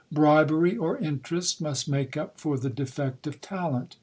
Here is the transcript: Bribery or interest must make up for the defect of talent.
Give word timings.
Bribery 0.11 0.75
or 0.75 0.97
interest 0.97 1.61
must 1.61 1.87
make 1.87 2.17
up 2.17 2.39
for 2.39 2.57
the 2.57 2.71
defect 2.71 3.27
of 3.27 3.39
talent. 3.39 3.97